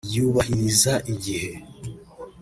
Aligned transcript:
yubahiriza 0.13 0.93
igihe 1.13 1.49